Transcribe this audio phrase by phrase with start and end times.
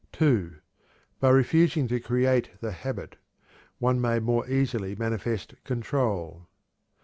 [0.13, 0.55] (2)
[1.19, 3.17] By refusing to create the habit,
[3.77, 6.47] one may more easily manifest control.